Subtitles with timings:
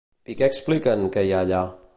[0.33, 1.65] I què expliquen que hi ha allà?